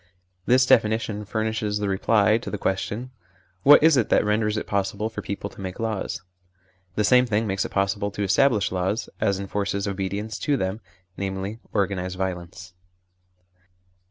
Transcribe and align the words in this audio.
This 0.47 0.65
definition 0.65 1.25
furnishes 1.25 1.77
the 1.77 1.87
reply 1.87 2.39
to 2.39 2.49
the 2.49 2.57
question: 2.57 3.11
What 3.61 3.83
is 3.83 3.97
it 3.97 4.09
that 4.09 4.25
renders 4.25 4.57
it 4.57 4.65
possible 4.65 5.09
for 5.11 5.21
people 5.21 5.47
to 5.51 5.61
make 5.61 5.79
laws? 5.79 6.23
The 6.95 7.03
same 7.03 7.27
thing 7.27 7.45
makes 7.45 7.65
it 7.65 7.69
possible 7.71 8.09
to 8.09 8.23
establish 8.23 8.71
laws, 8.71 9.09
as 9.19 9.39
enforces 9.39 9.87
obedience 9.87 10.39
to 10.39 10.57
them, 10.57 10.81
namely, 11.17 11.59
organised 11.71 12.17
violence. 12.17 12.73